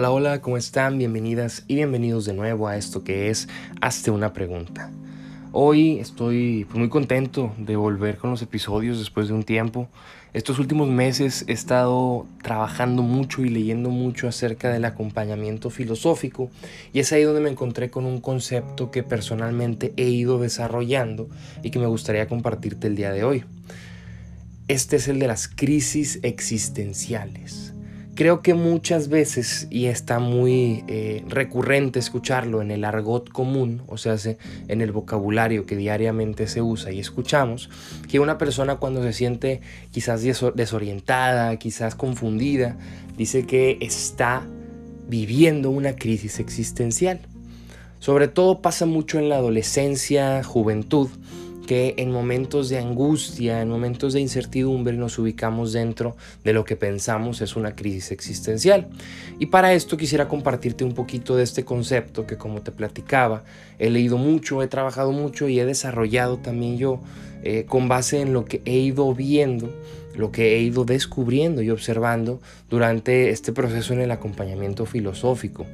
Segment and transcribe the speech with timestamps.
[0.00, 0.96] Hola, hola, ¿cómo están?
[0.96, 3.48] Bienvenidas y bienvenidos de nuevo a esto que es
[3.80, 4.92] Hazte una pregunta.
[5.50, 9.88] Hoy estoy pues, muy contento de volver con los episodios después de un tiempo.
[10.34, 16.48] Estos últimos meses he estado trabajando mucho y leyendo mucho acerca del acompañamiento filosófico
[16.92, 21.28] y es ahí donde me encontré con un concepto que personalmente he ido desarrollando
[21.64, 23.44] y que me gustaría compartirte el día de hoy.
[24.68, 27.74] Este es el de las crisis existenciales.
[28.18, 33.96] Creo que muchas veces, y está muy eh, recurrente escucharlo en el argot común, o
[33.96, 34.16] sea,
[34.66, 37.70] en el vocabulario que diariamente se usa y escuchamos,
[38.08, 39.60] que una persona cuando se siente
[39.92, 40.24] quizás
[40.56, 42.76] desorientada, quizás confundida,
[43.16, 44.44] dice que está
[45.06, 47.20] viviendo una crisis existencial.
[48.00, 51.08] Sobre todo pasa mucho en la adolescencia, juventud,
[51.68, 56.76] que en momentos de angustia, en momentos de incertidumbre nos ubicamos dentro de lo que
[56.76, 58.88] pensamos es una crisis existencial.
[59.38, 63.44] Y para esto quisiera compartirte un poquito de este concepto que como te platicaba,
[63.78, 67.00] he leído mucho, he trabajado mucho y he desarrollado también yo
[67.42, 69.70] eh, con base en lo que he ido viendo
[70.16, 75.64] lo que he ido descubriendo y observando durante este proceso en el acompañamiento filosófico.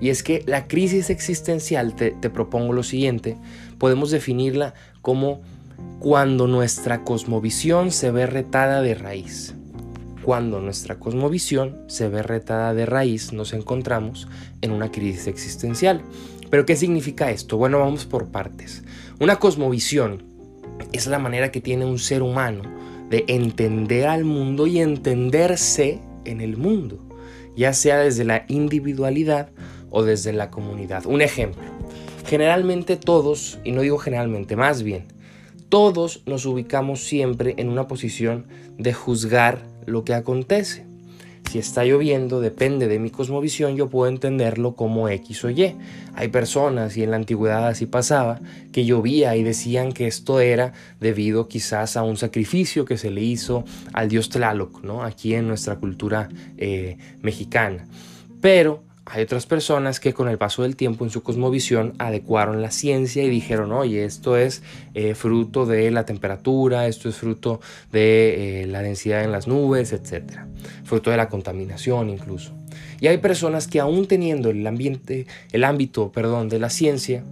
[0.00, 3.36] Y es que la crisis existencial, te, propongo lo siguiente,
[3.78, 5.42] podemos definirla como
[5.98, 9.54] cuando nuestra cosmovisión se ve retada de raíz.
[10.22, 14.28] Cuando nuestra cosmovisión se ve retada de raíz, nos encontramos
[14.60, 16.02] en una crisis existencial.
[16.50, 17.56] ¿Pero qué significa esto?
[17.56, 18.82] Bueno, vamos por partes.
[19.18, 20.24] Una cosmovisión
[20.92, 22.62] es la manera que tiene un ser humano
[23.10, 27.02] de entender al mundo y entenderse en el mundo,
[27.56, 29.50] ya sea desde la individualidad
[29.90, 31.06] o desde la comunidad.
[31.06, 31.62] Un ejemplo,
[32.26, 35.06] generalmente todos, y no digo generalmente, más bien,
[35.68, 38.46] todos nos ubicamos siempre en una posición
[38.78, 40.90] de juzgar lo que acontece.
[41.50, 45.74] Si está lloviendo, depende de mi cosmovisión, yo puedo entenderlo como X o Y.
[46.14, 48.40] Hay personas, y en la antigüedad así pasaba,
[48.70, 53.22] que llovía y decían que esto era debido quizás a un sacrificio que se le
[53.22, 55.02] hizo al dios Tlaloc, ¿no?
[55.02, 57.84] aquí en nuestra cultura eh, mexicana.
[58.40, 62.70] Pero hay otras personas que con el paso del tiempo en su cosmovisión adecuaron la
[62.70, 64.62] ciencia y dijeron, oye, esto es
[64.94, 67.60] eh, fruto de la temperatura, esto es fruto
[67.90, 70.42] de eh, la densidad en las nubes, etc.
[70.84, 72.52] Fruto de la contaminación incluso.
[73.00, 77.24] Y hay personas que aún teniendo el ambiente, el ámbito, perdón, de la ciencia,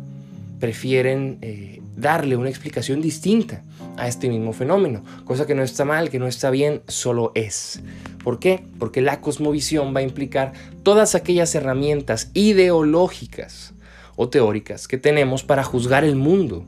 [0.58, 3.62] prefieren eh, darle una explicación distinta
[3.96, 7.82] a este mismo fenómeno, cosa que no está mal, que no está bien, solo es.
[8.22, 8.64] ¿Por qué?
[8.78, 13.74] Porque la cosmovisión va a implicar todas aquellas herramientas ideológicas
[14.16, 16.64] o teóricas que tenemos para juzgar el mundo,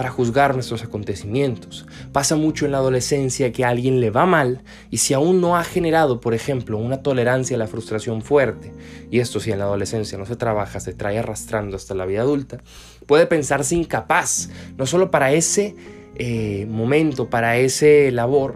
[0.00, 1.86] para juzgar nuestros acontecimientos.
[2.10, 5.58] Pasa mucho en la adolescencia que a alguien le va mal y si aún no
[5.58, 8.72] ha generado, por ejemplo, una tolerancia a la frustración fuerte,
[9.10, 12.22] y esto si en la adolescencia no se trabaja, se trae arrastrando hasta la vida
[12.22, 12.62] adulta,
[13.04, 15.76] puede pensarse incapaz, no solo para ese
[16.14, 18.54] eh, momento, para ese labor,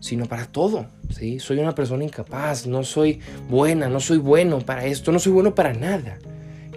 [0.00, 0.86] sino para todo.
[1.10, 1.40] ¿sí?
[1.40, 3.20] Soy una persona incapaz, no soy
[3.50, 6.16] buena, no soy bueno para esto, no soy bueno para nada.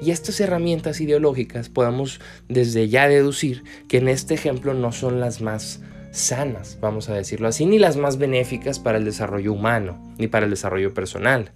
[0.01, 5.41] Y estas herramientas ideológicas podemos desde ya deducir que en este ejemplo no son las
[5.41, 10.27] más sanas, vamos a decirlo así, ni las más benéficas para el desarrollo humano, ni
[10.27, 11.51] para el desarrollo personal.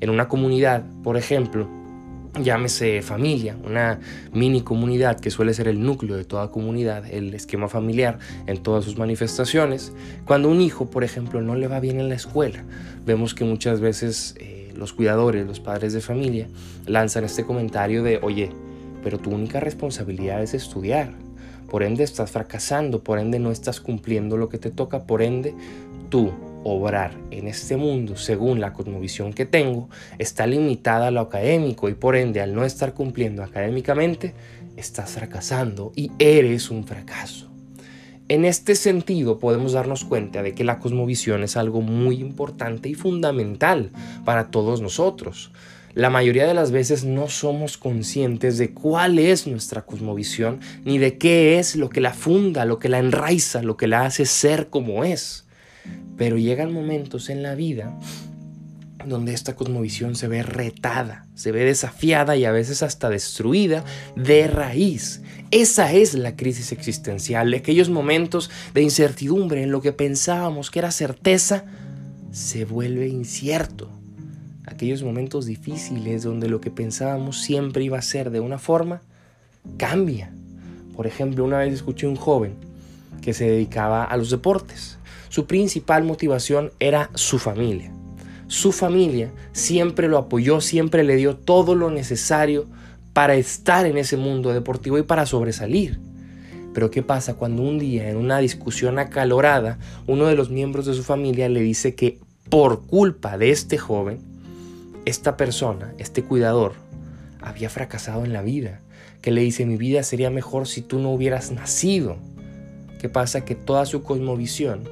[0.00, 1.68] En una comunidad, por ejemplo,
[2.42, 4.00] llámese familia, una
[4.32, 8.84] mini comunidad que suele ser el núcleo de toda comunidad, el esquema familiar en todas
[8.84, 9.92] sus manifestaciones.
[10.24, 12.64] Cuando un hijo, por ejemplo, no le va bien en la escuela,
[13.04, 16.48] vemos que muchas veces eh, los cuidadores, los padres de familia,
[16.86, 18.50] lanzan este comentario de, oye,
[19.02, 21.12] pero tu única responsabilidad es estudiar.
[21.68, 25.54] Por ende estás fracasando, por ende no estás cumpliendo lo que te toca, por ende
[26.08, 26.32] tú
[26.64, 29.88] obrar en este mundo según la cosmovisión que tengo
[30.18, 34.34] está limitada a lo académico y por ende al no estar cumpliendo académicamente
[34.76, 37.48] estás fracasando y eres un fracaso.
[38.28, 42.94] En este sentido podemos darnos cuenta de que la cosmovisión es algo muy importante y
[42.94, 43.90] fundamental
[44.24, 45.50] para todos nosotros.
[45.94, 51.16] La mayoría de las veces no somos conscientes de cuál es nuestra cosmovisión ni de
[51.16, 54.68] qué es lo que la funda, lo que la enraiza, lo que la hace ser
[54.68, 55.47] como es.
[56.16, 57.96] Pero llegan momentos en la vida
[59.06, 63.84] donde esta cosmovisión se ve retada, se ve desafiada y a veces hasta destruida
[64.16, 65.22] de raíz.
[65.50, 70.90] Esa es la crisis existencial, aquellos momentos de incertidumbre en lo que pensábamos que era
[70.90, 71.64] certeza,
[72.32, 73.90] se vuelve incierto.
[74.66, 79.00] Aquellos momentos difíciles donde lo que pensábamos siempre iba a ser de una forma,
[79.78, 80.30] cambia.
[80.94, 82.54] Por ejemplo, una vez escuché a un joven
[83.22, 84.97] que se dedicaba a los deportes
[85.28, 87.92] su principal motivación era su familia.
[88.46, 92.66] su familia siempre lo apoyó, siempre le dio todo lo necesario
[93.12, 96.00] para estar en ese mundo deportivo y para sobresalir.
[96.72, 100.94] Pero ¿qué pasa cuando un día en una discusión acalorada uno de los miembros de
[100.94, 104.20] su familia le dice que por culpa de este joven,
[105.04, 106.74] esta persona, este cuidador,
[107.40, 108.80] había fracasado en la vida?
[109.20, 112.16] Que le dice mi vida sería mejor si tú no hubieras nacido.
[113.00, 113.44] ¿Qué pasa?
[113.44, 114.88] Que toda su cosmovisión,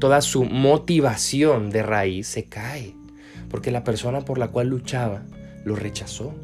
[0.00, 2.94] toda su motivación de raíz se cae,
[3.48, 5.22] porque la persona por la cual luchaba
[5.64, 6.34] lo rechazó.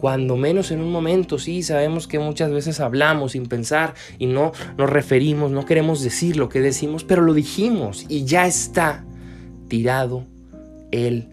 [0.00, 4.52] Cuando menos en un momento, sí, sabemos que muchas veces hablamos sin pensar y no
[4.78, 9.04] nos referimos, no queremos decir lo que decimos, pero lo dijimos y ya está
[9.68, 10.24] tirado
[10.90, 11.28] el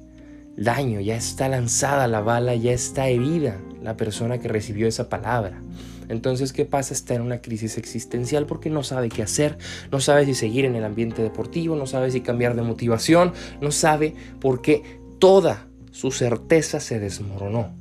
[0.57, 5.61] daño, ya está lanzada la bala, ya está herida la persona que recibió esa palabra.
[6.09, 6.94] Entonces, ¿qué pasa?
[6.94, 9.57] Está en una crisis existencial porque no sabe qué hacer,
[9.92, 13.71] no sabe si seguir en el ambiente deportivo, no sabe si cambiar de motivación, no
[13.71, 14.83] sabe por qué
[15.19, 17.74] toda su certeza se desmoronó.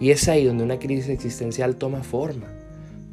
[0.00, 2.46] Y es ahí donde una crisis existencial toma forma.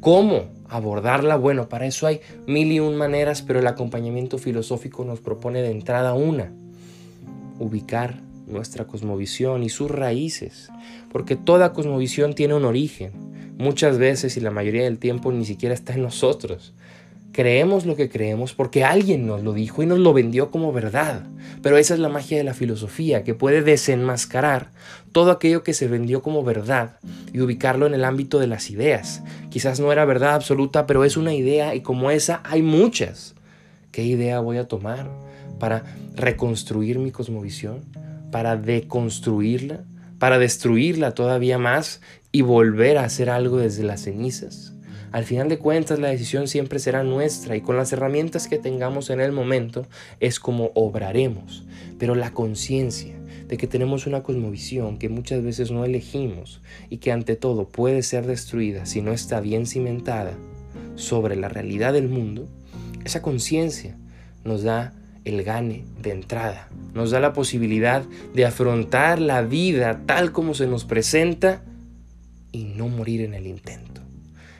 [0.00, 1.36] ¿Cómo abordarla?
[1.36, 5.70] Bueno, para eso hay mil y un maneras, pero el acompañamiento filosófico nos propone de
[5.70, 6.52] entrada una,
[7.58, 10.70] ubicar nuestra cosmovisión y sus raíces,
[11.10, 13.12] porque toda cosmovisión tiene un origen,
[13.56, 16.74] muchas veces y la mayoría del tiempo ni siquiera está en nosotros.
[17.32, 21.26] Creemos lo que creemos porque alguien nos lo dijo y nos lo vendió como verdad.
[21.62, 24.70] Pero esa es la magia de la filosofía, que puede desenmascarar
[25.12, 26.98] todo aquello que se vendió como verdad
[27.34, 29.22] y ubicarlo en el ámbito de las ideas.
[29.50, 33.34] Quizás no era verdad absoluta, pero es una idea y como esa hay muchas.
[33.92, 35.10] ¿Qué idea voy a tomar
[35.58, 37.80] para reconstruir mi cosmovisión?
[38.30, 39.84] ¿Para deconstruirla?
[40.18, 42.00] ¿Para destruirla todavía más
[42.36, 44.74] y volver a hacer algo desde las cenizas.
[45.10, 49.08] Al final de cuentas la decisión siempre será nuestra y con las herramientas que tengamos
[49.08, 49.86] en el momento
[50.20, 51.64] es como obraremos.
[51.98, 53.16] Pero la conciencia
[53.48, 56.60] de que tenemos una cosmovisión que muchas veces no elegimos
[56.90, 60.34] y que ante todo puede ser destruida si no está bien cimentada
[60.94, 62.50] sobre la realidad del mundo,
[63.06, 63.96] esa conciencia
[64.44, 64.92] nos da
[65.24, 68.04] el gane de entrada, nos da la posibilidad
[68.34, 71.62] de afrontar la vida tal como se nos presenta
[72.56, 74.00] y no morir en el intento.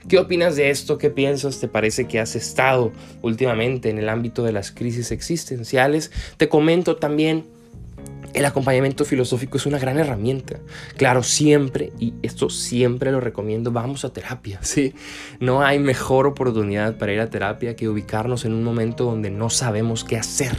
[0.08, 0.98] ¿Qué opinas de esto?
[0.98, 1.58] ¿Qué piensas?
[1.58, 6.12] ¿Te parece que has estado últimamente en el ámbito de las crisis existenciales?
[6.36, 7.44] Te comento también
[8.34, 10.60] el acompañamiento filosófico es una gran herramienta.
[10.98, 14.94] Claro, siempre, y esto siempre lo recomiendo, vamos a terapia, ¿sí?
[15.40, 19.48] No hay mejor oportunidad para ir a terapia que ubicarnos en un momento donde no
[19.48, 20.54] sabemos qué hacer.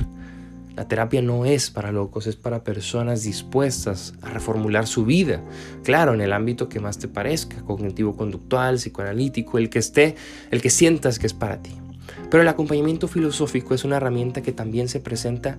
[0.77, 5.41] La terapia no es para locos, es para personas dispuestas a reformular su vida.
[5.83, 10.13] Claro, en el ámbito que más te parezca, cognitivo-conductual, psicoanalítico, el que esté,
[10.51, 11.71] el que sientas que es para ti.
[12.29, 15.57] Pero el acompañamiento filosófico es una herramienta que también se presenta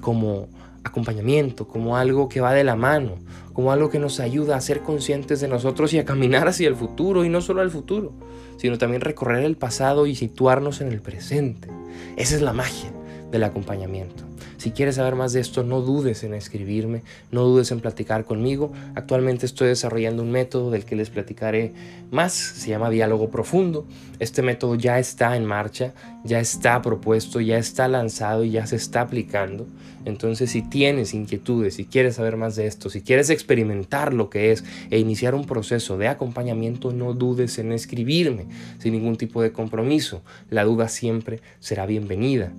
[0.00, 0.48] como
[0.84, 3.16] acompañamiento, como algo que va de la mano,
[3.52, 6.76] como algo que nos ayuda a ser conscientes de nosotros y a caminar hacia el
[6.76, 8.14] futuro, y no solo al futuro,
[8.56, 11.68] sino también recorrer el pasado y situarnos en el presente.
[12.16, 12.90] Esa es la magia
[13.30, 14.29] del acompañamiento.
[14.60, 18.70] Si quieres saber más de esto, no dudes en escribirme, no dudes en platicar conmigo.
[18.94, 21.72] Actualmente estoy desarrollando un método del que les platicaré
[22.10, 23.86] más, se llama diálogo profundo.
[24.18, 28.76] Este método ya está en marcha, ya está propuesto, ya está lanzado y ya se
[28.76, 29.66] está aplicando.
[30.04, 34.52] Entonces, si tienes inquietudes, si quieres saber más de esto, si quieres experimentar lo que
[34.52, 38.44] es e iniciar un proceso de acompañamiento, no dudes en escribirme
[38.78, 40.20] sin ningún tipo de compromiso.
[40.50, 42.52] La duda siempre será bienvenida.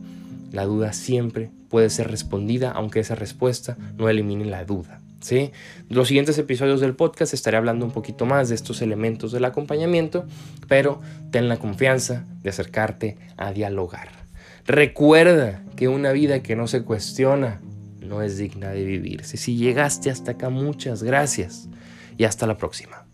[0.52, 5.02] La duda siempre puede ser respondida, aunque esa respuesta no elimine la duda.
[5.22, 5.52] ¿sí?
[5.90, 10.26] Los siguientes episodios del podcast estaré hablando un poquito más de estos elementos del acompañamiento,
[10.68, 14.10] pero ten la confianza de acercarte a dialogar.
[14.66, 17.62] Recuerda que una vida que no se cuestiona
[18.00, 19.38] no es digna de vivirse.
[19.38, 21.70] Si llegaste hasta acá, muchas gracias
[22.18, 23.06] y hasta la próxima.